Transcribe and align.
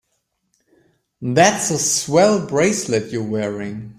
That's 1.21 1.69
a 1.69 1.77
swell 1.77 2.47
bracelet 2.47 3.11
you're 3.11 3.21
wearing. 3.21 3.89